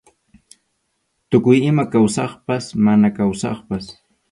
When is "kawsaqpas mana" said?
1.93-3.07